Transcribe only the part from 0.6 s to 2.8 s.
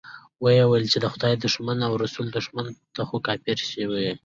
ويل چې خدای دښمنه او رسول دښمنه،